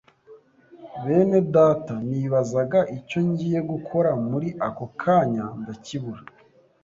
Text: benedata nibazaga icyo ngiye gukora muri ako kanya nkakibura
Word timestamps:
benedata 1.05 1.95
nibazaga 2.09 2.79
icyo 2.97 3.19
ngiye 3.27 3.59
gukora 3.71 4.11
muri 4.29 4.49
ako 4.67 4.85
kanya 5.01 5.45
nkakibura 5.59 6.21